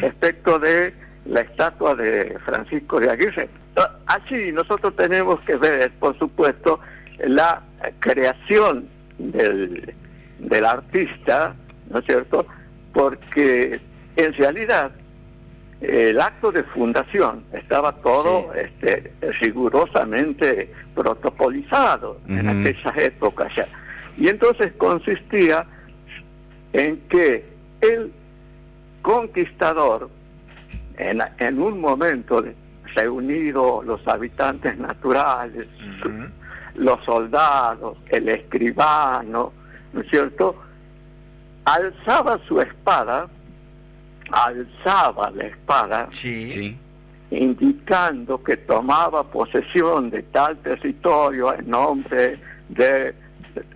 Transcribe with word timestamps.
respecto 0.00 0.58
de 0.58 0.94
la 1.24 1.40
estatua 1.40 1.94
de 1.94 2.38
Francisco 2.44 3.00
de 3.00 3.10
Aguirre. 3.10 3.48
Así 4.06 4.52
nosotros 4.52 4.94
tenemos 4.96 5.40
que 5.40 5.56
ver, 5.56 5.90
por 5.98 6.18
supuesto, 6.18 6.80
la 7.18 7.62
creación 8.00 8.88
del, 9.18 9.94
del 10.38 10.64
artista, 10.64 11.54
¿no 11.90 11.98
es 11.98 12.04
cierto? 12.06 12.46
Porque 12.92 13.80
en 14.16 14.32
realidad 14.34 14.92
el 15.80 16.20
acto 16.20 16.52
de 16.52 16.62
fundación 16.64 17.44
estaba 17.52 17.92
todo 17.92 18.52
este, 18.54 19.12
rigurosamente 19.40 20.72
protocolizado 20.94 22.18
en 22.28 22.48
aquellas 22.48 22.96
épocas 22.96 23.52
ya. 23.54 23.68
Y 24.16 24.28
entonces 24.28 24.72
consistía 24.78 25.66
en 26.72 26.98
que 27.08 27.44
el 27.82 28.10
conquistador, 29.06 30.10
en, 30.98 31.22
en 31.38 31.62
un 31.62 31.80
momento 31.80 32.44
reunido 32.96 33.80
los 33.84 34.04
habitantes 34.08 34.76
naturales, 34.78 35.68
los 36.74 37.04
soldados, 37.04 37.98
el 38.08 38.28
escribano, 38.28 39.52
¿no 39.92 40.00
es 40.00 40.10
cierto? 40.10 40.56
Alzaba 41.66 42.40
su 42.48 42.60
espada, 42.60 43.28
alzaba 44.32 45.30
la 45.30 45.44
espada, 45.44 46.08
indicando 47.30 48.42
que 48.42 48.56
tomaba 48.56 49.22
posesión 49.22 50.10
de 50.10 50.22
tal 50.24 50.56
territorio 50.56 51.54
en 51.54 51.70
nombre 51.70 52.40
de, 52.70 53.14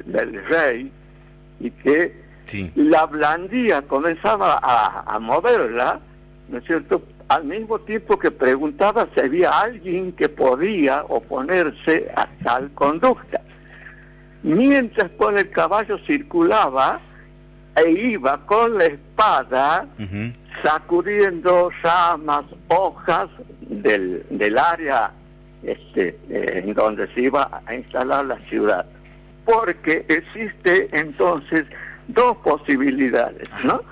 del 0.06 0.44
rey 0.46 0.90
y 1.60 1.70
que 1.70 2.29
la 2.74 3.06
blandía 3.06 3.82
comenzaba 3.82 4.58
a, 4.62 5.14
a 5.14 5.18
moverla, 5.18 6.00
¿no 6.48 6.58
es 6.58 6.64
cierto?, 6.64 7.02
al 7.28 7.44
mismo 7.44 7.78
tiempo 7.78 8.18
que 8.18 8.32
preguntaba 8.32 9.06
si 9.14 9.20
había 9.20 9.50
alguien 9.60 10.12
que 10.12 10.28
podía 10.28 11.04
oponerse 11.08 12.10
a 12.16 12.26
tal 12.42 12.72
conducta. 12.72 13.40
Mientras 14.42 15.10
con 15.12 15.38
el 15.38 15.48
caballo 15.50 15.96
circulaba 16.06 17.00
e 17.76 17.88
iba 17.88 18.44
con 18.46 18.78
la 18.78 18.86
espada 18.86 19.86
sacudiendo 20.62 21.70
ramas, 21.82 22.44
hojas 22.66 23.28
del, 23.60 24.26
del 24.28 24.58
área 24.58 25.12
este, 25.62 26.18
en 26.28 26.74
donde 26.74 27.06
se 27.14 27.20
iba 27.22 27.62
a 27.64 27.74
instalar 27.74 28.26
la 28.26 28.38
ciudad. 28.48 28.86
Porque 29.44 30.04
existe 30.08 30.88
entonces 30.92 31.64
dos 32.08 32.36
posibilidades, 32.38 33.48
¿no? 33.64 33.82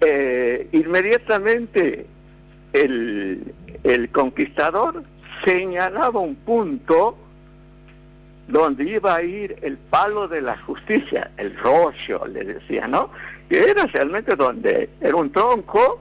Eh, 0.00 0.68
inmediatamente 0.72 2.06
el, 2.72 3.54
el 3.84 4.10
conquistador 4.10 5.02
señalaba 5.44 6.20
un 6.20 6.34
punto 6.34 7.16
donde 8.48 8.84
iba 8.84 9.14
a 9.14 9.22
ir 9.22 9.56
el 9.62 9.78
palo 9.78 10.28
de 10.28 10.42
la 10.42 10.56
justicia, 10.58 11.30
el 11.36 11.56
rollo, 11.58 12.26
le 12.26 12.44
decía, 12.44 12.86
¿no? 12.86 13.10
Que 13.48 13.70
era 13.70 13.86
realmente 13.86 14.36
donde 14.36 14.90
era 15.00 15.16
un 15.16 15.32
tronco 15.32 16.00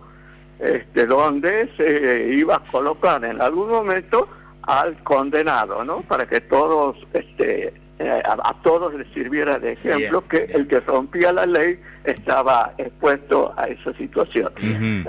este, 0.60 1.06
donde 1.06 1.70
se 1.78 2.30
iba 2.34 2.58
a 2.58 2.60
colocar 2.60 3.24
en 3.24 3.42
algún 3.42 3.70
momento 3.70 4.28
al 4.64 4.96
condenado, 5.04 5.84
¿no? 5.84 6.02
Para 6.02 6.28
que 6.28 6.42
todos 6.42 6.98
este, 7.14 7.74
eh, 8.00 8.24
a, 8.26 8.56
todos 8.64 8.94
les 8.96 9.08
sirviera 9.14 9.60
de 9.60 9.74
ejemplo 9.74 10.28
que 10.28 10.46
el 10.54 10.68
que 10.68 10.80
rompía 10.80 11.32
la 11.32 11.46
ley 11.46 11.80
estaba 12.04 12.74
expuesto 12.78 13.54
a 13.56 13.66
esa 13.66 13.94
situación. 13.94 14.52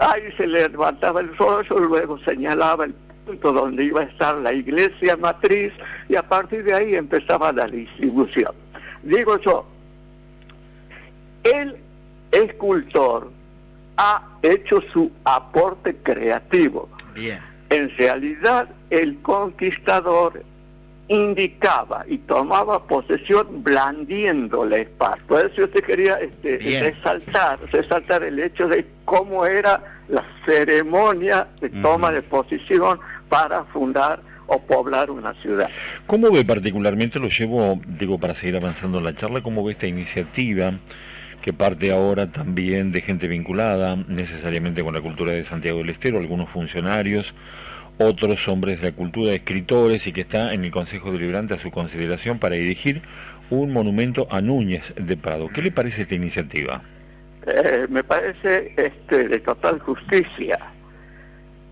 Ahí 0.00 0.22
se 0.36 0.46
le 0.46 0.68
levantaba 0.68 1.20
el 1.20 1.34
rollo, 1.36 1.78
luego 1.78 2.18
señalaba 2.20 2.84
el 2.84 2.94
punto 3.24 3.52
donde 3.52 3.84
iba 3.84 4.02
a 4.02 4.04
estar 4.04 4.36
la 4.36 4.52
iglesia 4.52 5.16
matriz 5.16 5.72
y 6.08 6.16
a 6.16 6.22
partir 6.22 6.62
de 6.62 6.74
ahí 6.74 6.94
empezaba 6.94 7.52
la 7.52 7.66
distribución. 7.66 8.52
Digo 9.02 9.38
yo, 9.40 9.66
el 11.42 11.76
escultor 12.32 13.30
ha 13.96 14.22
hecho 14.42 14.82
su 14.92 15.10
aporte 15.24 15.96
creativo. 16.02 16.88
Bien. 17.14 17.40
En 17.70 17.96
realidad, 17.96 18.68
el 18.90 19.20
conquistador 19.22 20.44
indicaba 21.08 22.04
y 22.08 22.18
tomaba 22.18 22.86
posesión 22.86 23.62
blandiendo 23.62 24.64
la 24.64 24.78
espada. 24.78 25.18
Por 25.26 25.44
eso 25.44 25.64
usted 25.64 25.84
quería 25.84 26.14
este, 26.16 26.58
resaltar, 26.80 27.58
resaltar 27.70 28.22
el 28.22 28.38
hecho 28.38 28.68
de 28.68 28.86
cómo 29.04 29.44
era 29.46 30.02
la 30.08 30.24
ceremonia 30.46 31.48
de 31.60 31.70
toma 31.70 32.12
de 32.12 32.22
posición 32.22 32.98
para 33.28 33.64
fundar 33.64 34.20
o 34.46 34.60
poblar 34.60 35.10
una 35.10 35.34
ciudad. 35.40 35.68
¿Cómo 36.06 36.30
ve 36.30 36.44
particularmente, 36.44 37.18
lo 37.18 37.28
llevo, 37.28 37.80
digo, 37.86 38.18
para 38.18 38.34
seguir 38.34 38.56
avanzando 38.56 38.98
en 38.98 39.04
la 39.04 39.14
charla, 39.14 39.42
cómo 39.42 39.64
ve 39.64 39.72
esta 39.72 39.86
iniciativa 39.86 40.72
que 41.40 41.52
parte 41.52 41.92
ahora 41.92 42.32
también 42.32 42.90
de 42.90 43.02
gente 43.02 43.28
vinculada 43.28 43.96
necesariamente 44.08 44.82
con 44.82 44.94
la 44.94 45.02
cultura 45.02 45.32
de 45.32 45.44
Santiago 45.44 45.78
del 45.78 45.90
Estero, 45.90 46.18
algunos 46.18 46.48
funcionarios, 46.48 47.34
otros 47.98 48.48
hombres 48.48 48.80
de 48.80 48.90
la 48.90 48.96
cultura, 48.96 49.32
escritores, 49.32 50.06
y 50.06 50.12
que 50.12 50.20
está 50.20 50.52
en 50.52 50.64
el 50.64 50.70
Consejo 50.70 51.12
Deliberante 51.12 51.54
a 51.54 51.58
su 51.58 51.70
consideración 51.70 52.38
para 52.38 52.56
dirigir 52.56 53.02
un 53.50 53.72
monumento 53.72 54.26
a 54.30 54.40
Núñez 54.40 54.92
de 54.96 55.16
Prado. 55.16 55.48
¿Qué 55.48 55.62
le 55.62 55.70
parece 55.70 56.02
esta 56.02 56.14
iniciativa? 56.14 56.82
Eh, 57.46 57.86
me 57.90 58.02
parece 58.02 58.72
este, 58.76 59.28
de 59.28 59.38
total 59.40 59.78
justicia, 59.80 60.58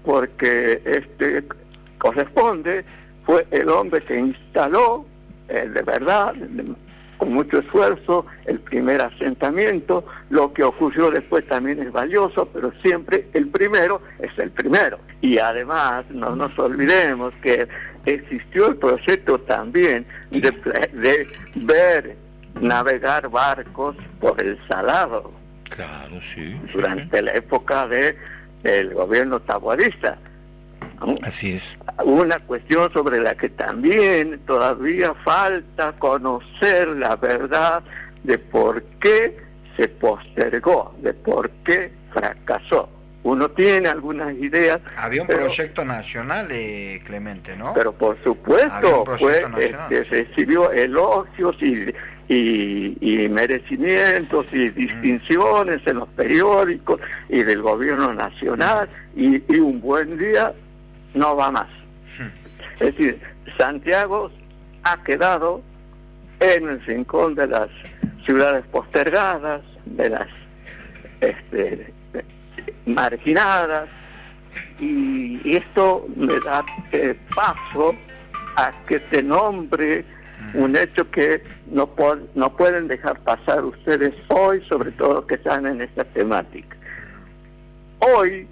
porque 0.04 0.80
este 0.84 1.44
corresponde, 1.98 2.84
fue 3.24 3.46
el 3.52 3.68
hombre 3.68 4.00
que 4.00 4.18
instaló 4.18 5.06
eh, 5.48 5.68
de 5.72 5.82
verdad 5.82 6.34
con 7.22 7.34
mucho 7.34 7.60
esfuerzo 7.60 8.26
el 8.46 8.58
primer 8.58 9.00
asentamiento, 9.00 10.04
lo 10.28 10.52
que 10.52 10.64
ocurrió 10.64 11.08
después 11.08 11.46
también 11.46 11.78
es 11.78 11.92
valioso, 11.92 12.48
pero 12.52 12.72
siempre 12.82 13.28
el 13.32 13.46
primero 13.46 14.02
es 14.18 14.36
el 14.38 14.50
primero. 14.50 14.98
Y 15.20 15.38
además 15.38 16.04
no 16.10 16.34
nos 16.34 16.58
olvidemos 16.58 17.32
que 17.40 17.68
existió 18.06 18.66
el 18.66 18.76
proyecto 18.76 19.38
también 19.38 20.04
de, 20.32 21.24
ver 21.64 22.16
navegar 22.60 23.30
barcos 23.30 23.94
por 24.18 24.40
el 24.40 24.58
Salado. 24.66 25.30
Claro, 25.70 26.20
sí. 26.20 26.60
Durante 26.72 27.22
la 27.22 27.34
época 27.34 27.86
de 27.86 28.16
el 28.64 28.94
gobierno 28.94 29.38
Así 31.22 31.52
es. 31.52 31.78
Una 32.04 32.38
cuestión 32.40 32.92
sobre 32.92 33.20
la 33.20 33.34
que 33.34 33.48
también 33.48 34.40
todavía 34.46 35.14
falta 35.24 35.92
conocer 35.98 36.88
la 36.88 37.16
verdad 37.16 37.82
de 38.24 38.38
por 38.38 38.82
qué 39.00 39.36
se 39.76 39.88
postergó, 39.88 40.94
de 41.00 41.14
por 41.14 41.50
qué 41.64 41.92
fracasó. 42.12 42.88
Uno 43.24 43.50
tiene 43.52 43.88
algunas 43.88 44.34
ideas. 44.34 44.80
Había 44.96 45.22
un 45.22 45.28
proyecto 45.28 45.84
nacional, 45.84 46.48
eh, 46.50 47.00
Clemente, 47.04 47.56
¿no? 47.56 47.72
Pero 47.72 47.92
por 47.92 48.20
supuesto, 48.24 49.04
fue, 49.18 49.44
este, 49.58 50.04
recibió 50.04 50.72
elogios 50.72 51.56
y, 51.62 51.94
y, 52.28 53.28
merecimientos 53.28 54.46
y 54.52 54.70
distinciones 54.70 55.86
en 55.86 55.98
los 55.98 56.08
periódicos 56.10 57.00
y 57.28 57.42
del 57.44 57.62
gobierno 57.62 58.12
nacional 58.12 58.88
y, 59.14 59.36
y 59.52 59.58
un 59.60 59.80
buen 59.80 60.18
día 60.18 60.52
no 61.14 61.36
va 61.36 61.50
más. 61.50 61.68
Es 62.74 62.96
decir, 62.96 63.20
Santiago 63.56 64.30
ha 64.84 65.02
quedado 65.02 65.62
en 66.40 66.68
el 66.68 66.84
rincón 66.84 67.34
de 67.34 67.46
las 67.46 67.68
ciudades 68.24 68.64
postergadas, 68.66 69.62
de 69.84 70.08
las 70.10 70.28
este, 71.20 71.92
marginadas, 72.86 73.88
y, 74.80 75.56
esto 75.56 76.06
me 76.16 76.38
da 76.40 76.64
eh, 76.92 77.16
paso 77.34 77.94
a 78.56 78.72
que 78.86 79.00
se 79.10 79.22
nombre 79.22 80.04
un 80.54 80.76
hecho 80.76 81.08
que 81.10 81.42
no, 81.66 81.88
no 82.34 82.56
pueden 82.56 82.88
dejar 82.88 83.18
pasar 83.20 83.64
ustedes 83.64 84.14
hoy, 84.28 84.62
sobre 84.68 84.90
todo 84.92 85.26
que 85.26 85.36
están 85.36 85.66
en 85.66 85.80
esta 85.80 86.04
temática. 86.04 86.76
Hoy 88.00 88.48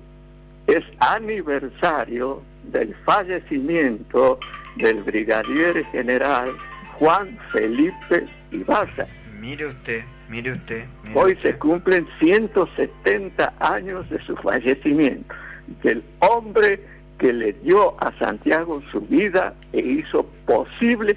es 0.66 0.84
aniversario 1.00 2.42
del 2.64 2.94
fallecimiento 3.04 4.38
del 4.76 5.02
brigadier 5.02 5.84
general 5.92 6.52
Juan 6.98 7.38
Felipe 7.52 8.26
Ibarra. 8.52 9.06
Mire 9.40 9.66
usted, 9.66 10.04
mire 10.28 10.52
usted. 10.52 10.84
Hoy 11.14 11.36
se 11.42 11.56
cumplen 11.56 12.06
170 12.18 13.54
años 13.58 14.08
de 14.10 14.22
su 14.24 14.36
fallecimiento, 14.36 15.34
del 15.82 16.02
hombre 16.20 16.80
que 17.18 17.32
le 17.32 17.52
dio 17.64 17.96
a 18.02 18.12
Santiago 18.18 18.82
su 18.92 19.00
vida 19.02 19.54
e 19.72 19.80
hizo 19.80 20.24
posible 20.46 21.16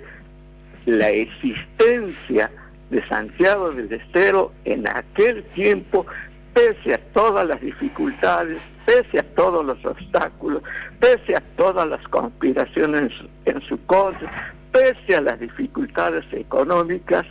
la 0.86 1.10
existencia 1.10 2.52
de 2.90 3.08
Santiago 3.08 3.72
del 3.72 3.92
Estero 3.92 4.52
en 4.66 4.88
aquel 4.88 5.44
tiempo 5.56 6.06
pese 6.54 6.94
a 6.94 6.98
todas 7.14 7.48
las 7.48 7.60
dificultades, 7.62 8.62
pese 8.86 9.20
a 9.20 9.24
todos 9.36 9.66
los 9.66 9.84
obstáculos, 9.86 10.62
pese 11.00 11.36
a 11.36 11.42
todas 11.58 11.88
las 11.88 12.06
conspiraciones 12.08 13.12
en 13.46 13.62
su 13.62 13.84
contra, 13.86 14.54
pese 14.72 15.16
a 15.16 15.22
las 15.22 15.40
dificultades 15.40 16.26
económicas, 16.32 17.26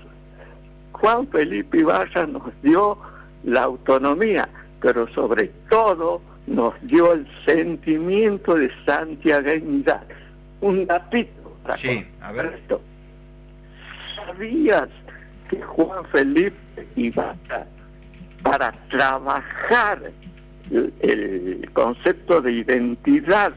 Juan 0.92 1.26
Felipe 1.28 1.78
Ibarra 1.78 2.26
nos 2.26 2.52
dio 2.62 2.96
la 3.44 3.64
autonomía, 3.64 4.48
pero 4.80 5.12
sobre 5.14 5.48
todo 5.68 6.22
nos 6.46 6.74
dio 6.82 7.12
el 7.12 7.26
sentimiento 7.44 8.54
de 8.54 8.70
santiagueñidad. 8.84 10.02
Un 10.60 10.86
datito 10.86 11.56
para 11.64 11.76
sí, 11.76 12.06
a 12.20 12.32
ver. 12.32 12.54
esto. 12.60 12.80
¿Sabías 14.14 14.88
que 15.50 15.60
Juan 15.60 16.04
Felipe 16.06 16.86
Ibarra 16.96 17.66
para 18.42 18.72
trabajar 18.88 20.12
el, 20.72 21.70
concepto 21.72 22.40
de 22.40 22.52
identidad. 22.52 23.52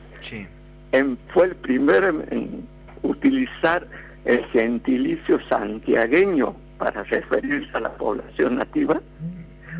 fue 1.34 1.46
el 1.46 1.56
primero 1.56 2.10
en, 2.32 2.68
utilizar 3.04 3.88
el 4.26 4.44
gentilicio 4.46 5.40
santiagueño 5.48 6.56
para 6.78 7.04
referirse 7.04 7.70
a 7.74 7.82
la 7.82 7.94
población 7.94 8.56
nativa, 8.58 9.02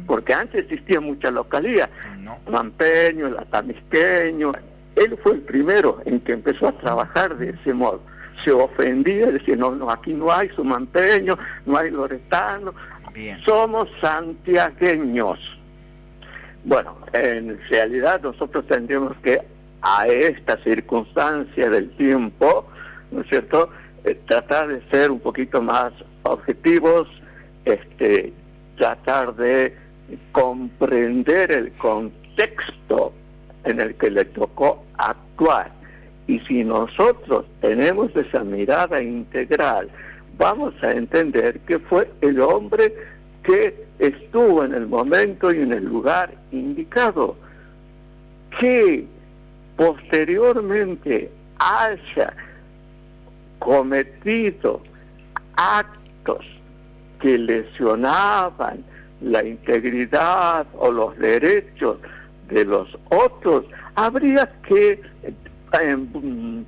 porque 0.06 0.34
antes 0.34 0.64
existía 0.64 1.02
mucha 1.02 1.32
localidad, 1.32 1.90
no. 2.20 2.38
Mampeño, 2.50 3.30
Latamisqueño, 3.30 4.52
él 4.96 5.18
fue 5.22 5.34
el 5.34 5.42
primero 5.42 6.02
en 6.06 6.20
que 6.22 6.34
empezó 6.34 6.68
a 6.68 6.78
trabajar 6.78 7.38
de 7.38 7.50
ese 7.50 7.74
modo. 7.74 8.02
Se 8.44 8.52
ofendía, 8.52 9.32
decía, 9.32 9.56
no, 9.56 9.72
no, 9.76 9.90
aquí 9.90 10.14
no 10.14 10.32
hay 10.32 10.50
sumampeño, 10.50 11.38
no 11.66 11.78
hay 11.78 11.92
loretano, 11.92 12.74
somos 13.46 13.90
santiagueños. 14.02 15.40
Bueno, 16.66 16.98
en 17.14 17.60
realidad 17.70 18.22
nosotros 18.22 18.66
tendríamos 18.66 19.16
que 19.18 19.40
a 19.84 20.08
esta 20.08 20.58
circunstancia 20.64 21.70
del 21.70 21.92
tiempo, 21.92 22.68
¿no 23.12 23.22
es 23.22 23.28
cierto?, 23.28 23.70
eh, 24.04 24.20
tratar 24.28 24.70
de 24.70 24.82
ser 24.90 25.12
un 25.12 25.20
poquito 25.20 25.62
más 25.62 25.94
objetivos, 26.24 27.08
este, 27.66 28.34
tratar 28.78 29.36
de 29.36 29.78
comprender 30.32 31.52
el 31.52 31.72
contexto 31.74 33.14
en 33.64 33.80
el 33.80 33.94
que 33.96 34.10
le 34.10 34.26
tocó 34.26 34.84
actuar. 34.98 35.72
Y 36.26 36.40
si 36.42 36.64
nosotros 36.64 37.46
tenemos 37.62 38.10
esa 38.16 38.44
mirada 38.44 39.04
integral, 39.04 39.90
vamos 40.40 40.74
a 40.82 40.94
entender 40.94 41.60
que 41.62 41.78
fue 41.78 42.10
el 42.22 42.42
hombre 42.42 42.92
que 43.44 43.85
estuvo 44.36 44.66
en 44.66 44.74
el 44.74 44.88
momento 44.88 45.54
y 45.54 45.62
en 45.62 45.72
el 45.72 45.86
lugar 45.86 46.30
indicado, 46.52 47.38
que 48.60 49.08
posteriormente 49.78 51.32
haya 51.58 52.34
cometido 53.60 54.82
actos 55.56 56.46
que 57.22 57.38
lesionaban 57.38 58.84
la 59.22 59.42
integridad 59.42 60.68
o 60.78 60.92
los 60.92 61.18
derechos 61.18 62.00
de 62.50 62.66
los 62.66 62.90
otros, 63.12 63.64
habría 63.96 64.52
que 64.68 65.00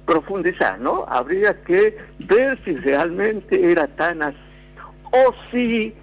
profundizar, 0.06 0.80
¿no? 0.80 1.04
Habría 1.10 1.62
que 1.64 1.98
ver 2.20 2.58
si 2.64 2.78
realmente 2.78 3.70
era 3.70 3.88
tan 3.88 4.22
así 4.22 4.38
o 5.12 5.34
si, 5.52 5.94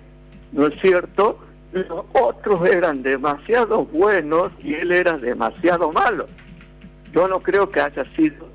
¿no 0.53 0.67
es 0.67 0.79
cierto? 0.83 1.39
Los 1.75 2.05
otros 2.13 2.65
eran 2.69 3.03
demasiado 3.03 3.85
buenos 3.87 4.53
y 4.63 4.75
él 4.75 4.93
era 4.93 5.19
demasiado 5.19 5.91
malo. 5.91 6.29
Yo 7.13 7.27
no 7.27 7.41
creo 7.41 7.69
que 7.69 7.81
haya 7.81 8.05
sido 8.15 8.49